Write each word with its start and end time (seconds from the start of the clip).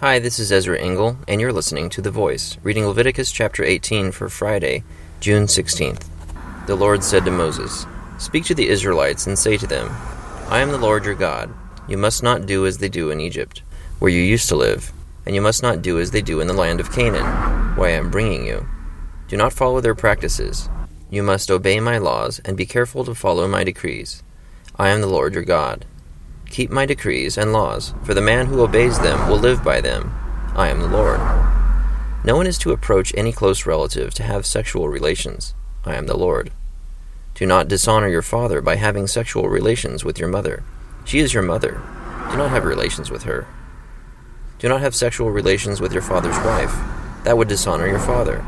Hi, 0.00 0.18
this 0.18 0.38
is 0.38 0.52
Ezra 0.52 0.78
Engel, 0.78 1.16
and 1.26 1.40
you're 1.40 1.54
listening 1.54 1.88
to 1.88 2.02
The 2.02 2.10
Voice, 2.10 2.58
reading 2.62 2.84
Leviticus 2.84 3.32
chapter 3.32 3.64
18 3.64 4.12
for 4.12 4.28
Friday, 4.28 4.84
June 5.20 5.46
16th. 5.46 6.04
The 6.66 6.76
Lord 6.76 7.02
said 7.02 7.24
to 7.24 7.30
Moses, 7.30 7.86
Speak 8.18 8.44
to 8.44 8.54
the 8.54 8.68
Israelites 8.68 9.26
and 9.26 9.38
say 9.38 9.56
to 9.56 9.66
them, 9.66 9.88
I 10.50 10.60
am 10.60 10.68
the 10.68 10.76
Lord 10.76 11.06
your 11.06 11.14
God. 11.14 11.50
You 11.88 11.96
must 11.96 12.22
not 12.22 12.44
do 12.44 12.66
as 12.66 12.76
they 12.76 12.90
do 12.90 13.10
in 13.10 13.22
Egypt, 13.22 13.62
where 13.98 14.10
you 14.10 14.20
used 14.20 14.50
to 14.50 14.54
live, 14.54 14.92
and 15.24 15.34
you 15.34 15.40
must 15.40 15.62
not 15.62 15.80
do 15.80 15.98
as 15.98 16.10
they 16.10 16.20
do 16.20 16.40
in 16.40 16.46
the 16.46 16.52
land 16.52 16.78
of 16.78 16.92
Canaan, 16.92 17.74
where 17.74 17.88
I 17.88 17.94
am 17.94 18.10
bringing 18.10 18.44
you. 18.44 18.68
Do 19.28 19.38
not 19.38 19.54
follow 19.54 19.80
their 19.80 19.94
practices. 19.94 20.68
You 21.08 21.22
must 21.22 21.50
obey 21.50 21.80
my 21.80 21.96
laws 21.96 22.38
and 22.44 22.54
be 22.54 22.66
careful 22.66 23.02
to 23.06 23.14
follow 23.14 23.48
my 23.48 23.64
decrees. 23.64 24.22
I 24.76 24.90
am 24.90 25.00
the 25.00 25.06
Lord 25.06 25.32
your 25.32 25.44
God. 25.44 25.86
Keep 26.56 26.70
my 26.70 26.86
decrees 26.86 27.36
and 27.36 27.52
laws, 27.52 27.92
for 28.02 28.14
the 28.14 28.22
man 28.22 28.46
who 28.46 28.62
obeys 28.62 28.98
them 28.98 29.28
will 29.28 29.36
live 29.36 29.62
by 29.62 29.82
them. 29.82 30.10
I 30.54 30.68
am 30.68 30.80
the 30.80 30.88
Lord. 30.88 31.20
No 32.24 32.34
one 32.34 32.46
is 32.46 32.56
to 32.60 32.72
approach 32.72 33.12
any 33.14 33.30
close 33.30 33.66
relative 33.66 34.14
to 34.14 34.22
have 34.22 34.46
sexual 34.46 34.88
relations. 34.88 35.54
I 35.84 35.96
am 35.96 36.06
the 36.06 36.16
Lord. 36.16 36.50
Do 37.34 37.44
not 37.44 37.68
dishonor 37.68 38.08
your 38.08 38.22
father 38.22 38.62
by 38.62 38.76
having 38.76 39.06
sexual 39.06 39.50
relations 39.50 40.02
with 40.02 40.18
your 40.18 40.30
mother. 40.30 40.64
She 41.04 41.18
is 41.18 41.34
your 41.34 41.42
mother. 41.42 41.82
Do 42.30 42.38
not 42.38 42.48
have 42.48 42.64
relations 42.64 43.10
with 43.10 43.24
her. 43.24 43.46
Do 44.58 44.70
not 44.70 44.80
have 44.80 44.94
sexual 44.94 45.30
relations 45.30 45.82
with 45.82 45.92
your 45.92 46.00
father's 46.00 46.38
wife. 46.38 46.74
That 47.24 47.36
would 47.36 47.48
dishonor 47.48 47.86
your 47.86 47.98
father. 47.98 48.42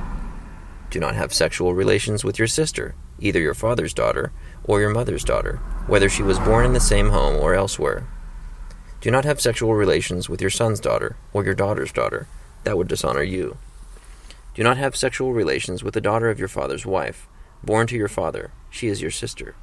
Do 0.91 1.01
not 1.01 1.15
have 1.15 1.34
sexual 1.34 1.74
relations 1.74 2.24
with 2.24 2.38
your 2.38 2.48
sister, 2.48 2.95
either 3.19 3.41
your 3.41 3.55
father's 3.55 3.92
daughter 3.92 4.33
or 4.65 4.80
your 4.80 4.91
mother's 4.91 5.24
daughter, 5.24 5.56
whether 5.87 6.09
she 6.09 6.23
was 6.23 6.38
born 6.38 6.64
in 6.64 6.73
the 6.73 6.80
same 6.80 7.11
home 7.11 7.37
or 7.37 7.55
elsewhere. 7.55 8.06
Do 9.01 9.11
not 9.11 9.24
have 9.24 9.41
sexual 9.41 9.74
relations 9.74 10.28
with 10.28 10.41
your 10.41 10.51
son's 10.51 10.80
daughter 10.80 11.16
or 11.33 11.45
your 11.45 11.55
daughter's 11.55 11.92
daughter. 11.92 12.27
That 12.64 12.77
would 12.77 12.88
dishonor 12.88 13.23
you. 13.23 13.59
Do 14.55 14.62
not 14.62 14.78
have 14.78 14.97
sexual 14.97 15.33
relations 15.33 15.84
with 15.84 15.94
the 15.94 16.00
daughter 16.00 16.31
of 16.31 16.39
your 16.39 16.48
father's 16.48 16.86
wife, 16.86 17.28
born 17.62 17.86
to 17.89 17.97
your 17.97 18.09
father. 18.09 18.50
She 18.70 18.89
is 18.89 19.03
your 19.03 19.11
sister. 19.11 19.55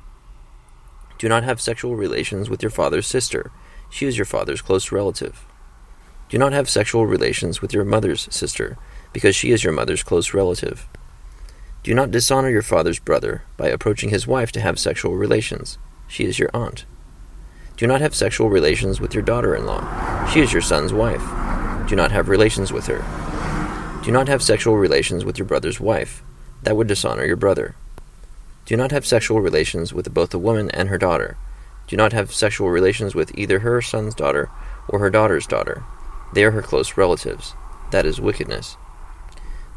Do 1.17 1.27
not 1.27 1.43
have 1.43 1.59
sexual 1.59 1.95
relations 1.95 2.49
with 2.49 2.61
your 2.61 2.69
father's 2.69 3.07
sister. 3.07 3.51
She 3.89 4.05
is 4.05 4.17
your 4.17 4.25
father's 4.25 4.61
close 4.61 4.91
relative. 4.91 5.45
Do 6.29 6.37
not 6.37 6.53
have 6.53 6.69
sexual 6.69 7.05
relations 7.05 7.61
with 7.61 7.73
your 7.73 7.83
mother's 7.85 8.27
sister, 8.33 8.77
because 9.11 9.35
she 9.35 9.51
is 9.51 9.63
your 9.63 9.73
mother's 9.73 10.03
close 10.03 10.33
relative. 10.33 10.87
Do 11.85 11.93
not 11.93 12.09
dishonor 12.09 12.49
your 12.49 12.63
father's 12.63 12.97
brother 12.97 13.43
by 13.57 13.67
approaching 13.67 14.09
his 14.09 14.25
wife 14.25 14.51
to 14.53 14.59
have 14.59 14.79
sexual 14.79 15.15
relations. 15.15 15.77
She 16.07 16.25
is 16.25 16.39
your 16.39 16.49
aunt. 16.51 16.83
Do 17.77 17.85
not 17.85 18.01
have 18.01 18.15
sexual 18.15 18.49
relations 18.49 18.99
with 18.99 19.13
your 19.13 19.21
daughter 19.21 19.55
in 19.55 19.67
law. 19.67 20.25
She 20.25 20.39
is 20.39 20.51
your 20.51 20.63
son's 20.63 20.91
wife. 20.91 21.21
Do 21.87 21.95
not 21.95 22.11
have 22.11 22.27
relations 22.27 22.73
with 22.73 22.87
her. 22.87 23.05
Do 24.03 24.11
not 24.11 24.27
have 24.27 24.41
sexual 24.41 24.77
relations 24.77 25.23
with 25.23 25.37
your 25.37 25.45
brother's 25.45 25.79
wife. 25.79 26.23
That 26.63 26.75
would 26.75 26.87
dishonor 26.87 27.23
your 27.23 27.35
brother. 27.35 27.75
Do 28.65 28.75
not 28.75 28.89
have 28.89 29.05
sexual 29.05 29.39
relations 29.39 29.93
with 29.93 30.11
both 30.11 30.31
the 30.31 30.39
woman 30.39 30.71
and 30.71 30.89
her 30.89 30.97
daughter. 30.97 31.37
Do 31.85 31.95
not 31.95 32.13
have 32.13 32.33
sexual 32.33 32.71
relations 32.71 33.13
with 33.13 33.37
either 33.37 33.59
her 33.59 33.79
son's 33.83 34.15
daughter 34.15 34.49
or 34.87 34.97
her 34.97 35.11
daughter's 35.11 35.45
daughter. 35.45 35.83
They 36.33 36.45
are 36.45 36.51
her 36.51 36.63
close 36.63 36.97
relatives. 36.97 37.53
That 37.91 38.07
is 38.07 38.19
wickedness. 38.19 38.75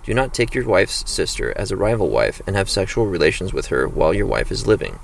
Do 0.09 0.15
not 0.15 0.33
take 0.33 0.55
your 0.55 0.67
wife's 0.67 1.05
sister 1.07 1.53
as 1.55 1.71
a 1.71 1.77
rival 1.77 2.09
wife 2.09 2.41
and 2.47 2.57
have 2.57 2.71
sexual 2.71 3.05
relations 3.05 3.53
with 3.53 3.67
her 3.67 3.87
while 3.87 4.15
your 4.15 4.25
wife 4.25 4.51
is 4.51 4.67
living. 4.67 4.99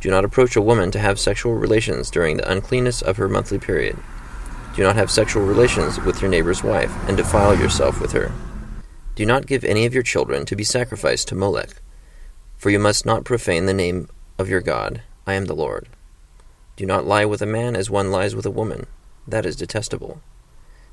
Do 0.00 0.10
not 0.10 0.24
approach 0.24 0.56
a 0.56 0.62
woman 0.62 0.90
to 0.92 0.98
have 0.98 1.20
sexual 1.20 1.52
relations 1.52 2.10
during 2.10 2.38
the 2.38 2.50
uncleanness 2.50 3.02
of 3.02 3.18
her 3.18 3.28
monthly 3.28 3.58
period. 3.58 3.98
Do 4.74 4.82
not 4.82 4.96
have 4.96 5.10
sexual 5.10 5.44
relations 5.44 6.00
with 6.00 6.22
your 6.22 6.30
neighbor's 6.30 6.64
wife 6.64 6.90
and 7.06 7.18
defile 7.18 7.54
yourself 7.54 8.00
with 8.00 8.12
her. 8.12 8.32
Do 9.14 9.26
not 9.26 9.46
give 9.46 9.62
any 9.62 9.84
of 9.84 9.92
your 9.92 10.02
children 10.02 10.46
to 10.46 10.56
be 10.56 10.64
sacrificed 10.64 11.28
to 11.28 11.34
Molech, 11.34 11.82
for 12.56 12.70
you 12.70 12.78
must 12.78 13.04
not 13.04 13.24
profane 13.24 13.66
the 13.66 13.74
name 13.74 14.08
of 14.38 14.48
your 14.48 14.62
God. 14.62 15.02
I 15.26 15.34
am 15.34 15.44
the 15.44 15.54
Lord. 15.54 15.86
Do 16.76 16.86
not 16.86 17.04
lie 17.04 17.26
with 17.26 17.42
a 17.42 17.46
man 17.46 17.76
as 17.76 17.90
one 17.90 18.10
lies 18.10 18.34
with 18.34 18.46
a 18.46 18.50
woman. 18.50 18.86
That 19.28 19.44
is 19.44 19.54
detestable. 19.54 20.22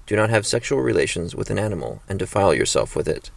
Do 0.05 0.15
not 0.15 0.29
have 0.29 0.45
sexual 0.45 0.81
relations 0.81 1.35
with 1.35 1.49
an 1.49 1.59
animal 1.59 2.01
and 2.09 2.19
defile 2.19 2.53
yourself 2.53 2.95
with 2.95 3.07
it. 3.07 3.31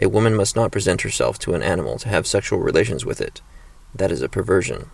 A 0.00 0.08
woman 0.08 0.34
must 0.34 0.56
not 0.56 0.72
present 0.72 1.02
herself 1.02 1.38
to 1.40 1.54
an 1.54 1.62
animal 1.62 1.98
to 1.98 2.08
have 2.08 2.26
sexual 2.26 2.60
relations 2.60 3.04
with 3.04 3.20
it. 3.20 3.40
That 3.94 4.10
is 4.10 4.22
a 4.22 4.28
perversion. 4.28 4.90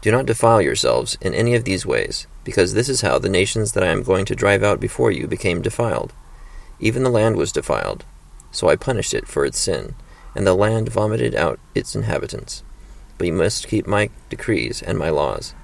Do 0.00 0.10
not 0.10 0.26
defile 0.26 0.62
yourselves 0.62 1.18
in 1.20 1.34
any 1.34 1.54
of 1.54 1.64
these 1.64 1.84
ways, 1.84 2.26
because 2.44 2.72
this 2.72 2.88
is 2.88 3.02
how 3.02 3.18
the 3.18 3.28
nations 3.28 3.72
that 3.72 3.82
I 3.82 3.88
am 3.88 4.02
going 4.02 4.24
to 4.26 4.34
drive 4.34 4.62
out 4.62 4.80
before 4.80 5.10
you 5.10 5.26
became 5.26 5.60
defiled. 5.60 6.12
Even 6.78 7.02
the 7.02 7.10
land 7.10 7.36
was 7.36 7.52
defiled, 7.52 8.04
so 8.50 8.68
I 8.68 8.76
punished 8.76 9.12
it 9.12 9.28
for 9.28 9.44
its 9.44 9.58
sin, 9.58 9.94
and 10.34 10.46
the 10.46 10.54
land 10.54 10.88
vomited 10.88 11.34
out 11.34 11.60
its 11.74 11.94
inhabitants. 11.94 12.62
But 13.18 13.26
you 13.26 13.34
must 13.34 13.68
keep 13.68 13.86
my 13.86 14.08
decrees 14.30 14.80
and 14.80 14.98
my 14.98 15.10
laws. 15.10 15.54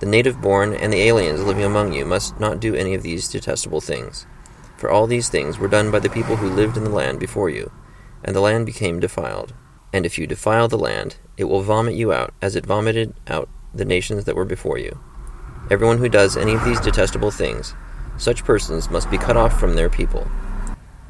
The 0.00 0.06
native 0.06 0.40
born 0.40 0.74
and 0.74 0.92
the 0.92 1.02
aliens 1.02 1.42
living 1.42 1.64
among 1.64 1.92
you 1.92 2.04
must 2.04 2.38
not 2.38 2.60
do 2.60 2.74
any 2.74 2.94
of 2.94 3.02
these 3.02 3.28
detestable 3.28 3.80
things. 3.80 4.26
For 4.76 4.90
all 4.90 5.08
these 5.08 5.28
things 5.28 5.58
were 5.58 5.66
done 5.66 5.90
by 5.90 5.98
the 5.98 6.08
people 6.08 6.36
who 6.36 6.48
lived 6.48 6.76
in 6.76 6.84
the 6.84 6.90
land 6.90 7.18
before 7.18 7.50
you, 7.50 7.72
and 8.22 8.34
the 8.34 8.40
land 8.40 8.64
became 8.64 9.00
defiled. 9.00 9.54
And 9.92 10.06
if 10.06 10.18
you 10.18 10.26
defile 10.26 10.68
the 10.68 10.78
land, 10.78 11.16
it 11.36 11.44
will 11.44 11.62
vomit 11.62 11.94
you 11.94 12.12
out, 12.12 12.32
as 12.40 12.54
it 12.54 12.64
vomited 12.64 13.12
out 13.26 13.48
the 13.74 13.84
nations 13.84 14.24
that 14.24 14.36
were 14.36 14.44
before 14.44 14.78
you. 14.78 15.00
Everyone 15.70 15.98
who 15.98 16.08
does 16.08 16.36
any 16.36 16.54
of 16.54 16.64
these 16.64 16.80
detestable 16.80 17.32
things, 17.32 17.74
such 18.16 18.44
persons 18.44 18.90
must 18.90 19.10
be 19.10 19.18
cut 19.18 19.36
off 19.36 19.58
from 19.58 19.74
their 19.74 19.90
people. 19.90 20.28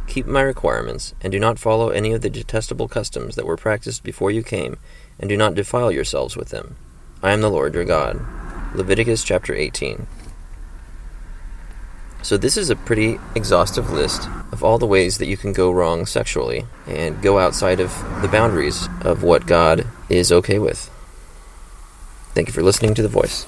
Keep 0.06 0.26
my 0.26 0.40
requirements, 0.40 1.14
and 1.20 1.30
do 1.30 1.38
not 1.38 1.58
follow 1.58 1.90
any 1.90 2.12
of 2.12 2.22
the 2.22 2.30
detestable 2.30 2.88
customs 2.88 3.36
that 3.36 3.46
were 3.46 3.56
practiced 3.56 4.02
before 4.02 4.30
you 4.30 4.42
came, 4.42 4.78
and 5.18 5.28
do 5.28 5.36
not 5.36 5.54
defile 5.54 5.92
yourselves 5.92 6.36
with 6.36 6.48
them. 6.48 6.76
I 7.22 7.32
am 7.32 7.42
the 7.42 7.50
Lord 7.50 7.74
your 7.74 7.84
God. 7.84 8.18
Leviticus 8.74 9.24
chapter 9.24 9.54
18. 9.54 10.06
So, 12.20 12.36
this 12.36 12.56
is 12.56 12.68
a 12.68 12.76
pretty 12.76 13.18
exhaustive 13.34 13.90
list 13.90 14.28
of 14.50 14.64
all 14.64 14.78
the 14.78 14.86
ways 14.86 15.18
that 15.18 15.26
you 15.26 15.36
can 15.36 15.52
go 15.52 15.70
wrong 15.70 16.04
sexually 16.04 16.66
and 16.86 17.22
go 17.22 17.38
outside 17.38 17.80
of 17.80 17.90
the 18.22 18.28
boundaries 18.28 18.88
of 19.02 19.22
what 19.22 19.46
God 19.46 19.86
is 20.08 20.32
okay 20.32 20.58
with. 20.58 20.90
Thank 22.34 22.48
you 22.48 22.52
for 22.52 22.62
listening 22.62 22.94
to 22.94 23.02
The 23.02 23.08
Voice. 23.08 23.46